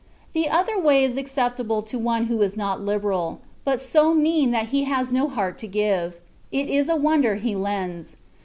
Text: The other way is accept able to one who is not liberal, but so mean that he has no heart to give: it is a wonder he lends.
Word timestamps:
The 0.33 0.49
other 0.49 0.79
way 0.79 1.03
is 1.03 1.15
accept 1.15 1.59
able 1.59 1.83
to 1.83 1.99
one 1.99 2.25
who 2.25 2.41
is 2.41 2.57
not 2.57 2.81
liberal, 2.81 3.39
but 3.63 3.79
so 3.79 4.15
mean 4.15 4.49
that 4.49 4.69
he 4.69 4.85
has 4.85 5.13
no 5.13 5.27
heart 5.27 5.59
to 5.59 5.67
give: 5.67 6.15
it 6.51 6.67
is 6.69 6.89
a 6.89 6.95
wonder 6.95 7.35
he 7.35 7.55
lends. 7.55 8.17